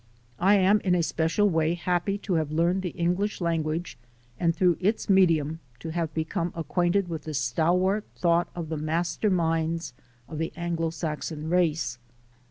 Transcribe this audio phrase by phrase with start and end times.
[0.39, 3.99] I am in a special way happy to have learned the English language
[4.39, 9.29] and through its medium to have become acquainted with the stalwart thought of the master
[9.29, 9.93] minds
[10.27, 11.99] of the Anglo Saxon race.